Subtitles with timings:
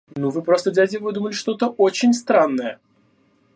[0.15, 2.79] Ну вы просто дядя выдумали что-то очень странное!